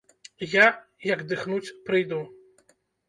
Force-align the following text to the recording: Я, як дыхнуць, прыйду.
Я, 0.53 0.63
як 1.11 1.21
дыхнуць, 1.33 1.73
прыйду. 1.91 2.21